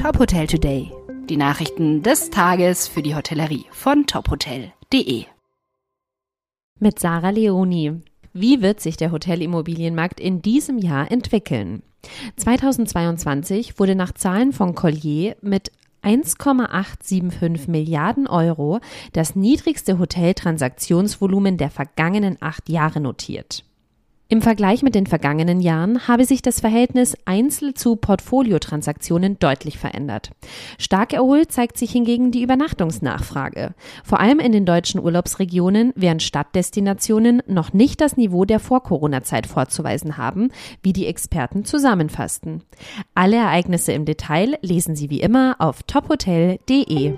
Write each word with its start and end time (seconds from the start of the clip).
Top 0.00 0.18
Hotel 0.18 0.46
Today. 0.46 0.90
Die 1.28 1.36
Nachrichten 1.36 2.02
des 2.02 2.30
Tages 2.30 2.88
für 2.88 3.02
die 3.02 3.14
Hotellerie 3.14 3.66
von 3.70 4.06
tophotel.de. 4.06 5.26
Mit 6.78 6.98
Sarah 6.98 7.28
Leoni. 7.28 8.00
Wie 8.32 8.62
wird 8.62 8.80
sich 8.80 8.96
der 8.96 9.12
Hotelimmobilienmarkt 9.12 10.18
in 10.18 10.40
diesem 10.40 10.78
Jahr 10.78 11.10
entwickeln? 11.12 11.82
2022 12.36 13.78
wurde 13.78 13.94
nach 13.94 14.12
Zahlen 14.12 14.54
von 14.54 14.74
Collier 14.74 15.36
mit 15.42 15.70
1,875 16.00 17.68
Milliarden 17.68 18.26
Euro 18.26 18.80
das 19.12 19.36
niedrigste 19.36 19.98
Hoteltransaktionsvolumen 19.98 21.58
der 21.58 21.70
vergangenen 21.70 22.38
acht 22.40 22.70
Jahre 22.70 23.00
notiert. 23.00 23.64
Im 24.32 24.42
Vergleich 24.42 24.84
mit 24.84 24.94
den 24.94 25.08
vergangenen 25.08 25.58
Jahren 25.58 26.06
habe 26.06 26.24
sich 26.24 26.40
das 26.40 26.60
Verhältnis 26.60 27.16
Einzel- 27.24 27.74
zu 27.74 27.96
Portfoliotransaktionen 27.96 29.40
deutlich 29.40 29.76
verändert. 29.76 30.30
Stark 30.78 31.12
erholt 31.12 31.50
zeigt 31.50 31.76
sich 31.76 31.90
hingegen 31.90 32.30
die 32.30 32.44
Übernachtungsnachfrage. 32.44 33.74
Vor 34.04 34.20
allem 34.20 34.38
in 34.38 34.52
den 34.52 34.64
deutschen 34.64 35.00
Urlaubsregionen, 35.00 35.92
während 35.96 36.22
Stadtdestinationen 36.22 37.42
noch 37.48 37.72
nicht 37.72 38.00
das 38.00 38.16
Niveau 38.16 38.44
der 38.44 38.60
Vor-Corona-Zeit 38.60 39.48
vorzuweisen 39.48 40.16
haben, 40.16 40.52
wie 40.80 40.92
die 40.92 41.06
Experten 41.06 41.64
zusammenfassten. 41.64 42.62
Alle 43.16 43.36
Ereignisse 43.36 43.90
im 43.90 44.04
Detail 44.04 44.58
lesen 44.62 44.94
Sie 44.94 45.10
wie 45.10 45.20
immer 45.20 45.56
auf 45.58 45.82
tophotel.de. 45.82 47.14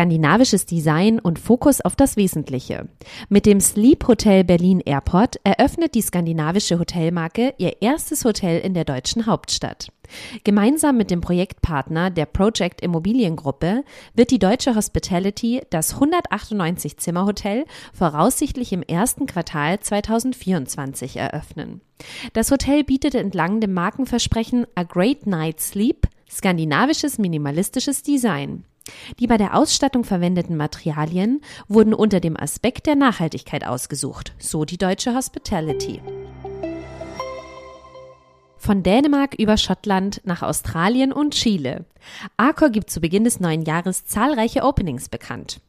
skandinavisches 0.00 0.64
Design 0.64 1.18
und 1.18 1.38
Fokus 1.38 1.82
auf 1.82 1.94
das 1.94 2.16
Wesentliche. 2.16 2.88
Mit 3.28 3.44
dem 3.44 3.60
Sleep 3.60 4.08
Hotel 4.08 4.44
Berlin 4.44 4.80
Airport 4.80 5.38
eröffnet 5.44 5.94
die 5.94 6.00
skandinavische 6.00 6.78
Hotelmarke 6.78 7.52
ihr 7.58 7.82
erstes 7.82 8.24
Hotel 8.24 8.60
in 8.60 8.72
der 8.72 8.86
deutschen 8.86 9.26
Hauptstadt. 9.26 9.92
Gemeinsam 10.42 10.96
mit 10.96 11.10
dem 11.10 11.20
Projektpartner 11.20 12.08
der 12.08 12.24
Project 12.24 12.80
Immobiliengruppe 12.80 13.84
wird 14.14 14.30
die 14.30 14.38
deutsche 14.38 14.74
Hospitality 14.74 15.60
das 15.68 15.92
198 15.92 16.96
Zimmer 16.96 17.26
Hotel 17.26 17.66
voraussichtlich 17.92 18.72
im 18.72 18.82
ersten 18.82 19.26
Quartal 19.26 19.80
2024 19.80 21.18
eröffnen. 21.18 21.82
Das 22.32 22.50
Hotel 22.50 22.84
bietet 22.84 23.14
entlang 23.14 23.60
dem 23.60 23.74
Markenversprechen 23.74 24.66
A 24.76 24.82
Great 24.82 25.26
Night 25.26 25.60
Sleep 25.60 26.08
skandinavisches 26.30 27.18
minimalistisches 27.18 28.02
Design. 28.02 28.64
Die 29.18 29.26
bei 29.26 29.36
der 29.36 29.56
Ausstattung 29.56 30.04
verwendeten 30.04 30.56
Materialien 30.56 31.40
wurden 31.68 31.94
unter 31.94 32.20
dem 32.20 32.36
Aspekt 32.36 32.86
der 32.86 32.96
Nachhaltigkeit 32.96 33.66
ausgesucht, 33.66 34.32
so 34.38 34.64
die 34.64 34.78
deutsche 34.78 35.14
Hospitality. 35.14 36.00
Von 38.56 38.82
Dänemark 38.82 39.34
über 39.34 39.56
Schottland 39.56 40.20
nach 40.24 40.42
Australien 40.42 41.12
und 41.12 41.34
Chile. 41.34 41.86
Accor 42.36 42.68
gibt 42.68 42.90
zu 42.90 43.00
Beginn 43.00 43.24
des 43.24 43.40
neuen 43.40 43.62
Jahres 43.62 44.04
zahlreiche 44.04 44.62
Openings 44.62 45.08
bekannt. 45.08 45.60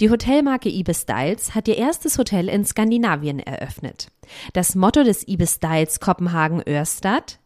Die 0.00 0.10
Hotelmarke 0.10 0.68
Ibis 0.68 1.02
Styles 1.02 1.54
hat 1.54 1.68
ihr 1.68 1.78
erstes 1.78 2.18
Hotel 2.18 2.48
in 2.48 2.64
Skandinavien 2.64 3.38
eröffnet. 3.38 4.08
Das 4.52 4.74
Motto 4.74 5.02
des 5.04 5.26
Ibis 5.26 5.54
Styles 5.54 6.00
Kopenhagen 6.00 6.62
Örstad 6.66 7.38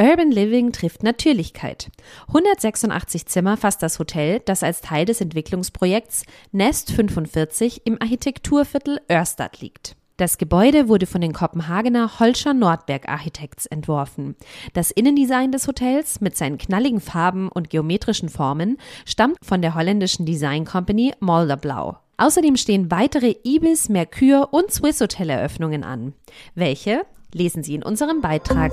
Urban 0.00 0.30
Living 0.30 0.72
trifft 0.72 1.02
Natürlichkeit. 1.02 1.90
186 2.28 3.26
Zimmer 3.26 3.56
fasst 3.56 3.82
das 3.82 3.98
Hotel, 3.98 4.40
das 4.40 4.62
als 4.62 4.80
Teil 4.80 5.04
des 5.04 5.20
Entwicklungsprojekts 5.20 6.24
Nest 6.52 6.92
45 6.92 7.82
im 7.84 8.00
Architekturviertel 8.00 9.00
Örstad 9.10 9.60
liegt. 9.60 9.96
Das 10.18 10.38
Gebäude 10.38 10.88
wurde 10.88 11.06
von 11.06 11.20
den 11.20 11.32
Kopenhagener 11.32 12.20
Holscher 12.20 12.54
Nordberg 12.54 13.08
Architects 13.08 13.66
entworfen. 13.66 14.36
Das 14.72 14.90
Innendesign 14.90 15.50
des 15.52 15.66
Hotels 15.66 16.20
mit 16.20 16.36
seinen 16.36 16.58
knalligen 16.58 17.00
Farben 17.00 17.48
und 17.48 17.70
geometrischen 17.70 18.28
Formen 18.28 18.78
stammt 19.04 19.38
von 19.42 19.62
der 19.62 19.74
holländischen 19.74 20.26
Design 20.26 20.64
Company 20.64 21.12
Molderblau. 21.18 21.96
Außerdem 22.18 22.56
stehen 22.56 22.90
weitere 22.90 23.34
Ibis, 23.42 23.88
Mercure 23.88 24.46
und 24.52 24.70
Swiss 24.70 25.00
Hoteleröffnungen 25.00 25.82
an. 25.82 26.12
Welche? 26.54 27.02
Lesen 27.32 27.62
Sie 27.64 27.74
in 27.74 27.82
unserem 27.82 28.20
Beitrag. 28.20 28.72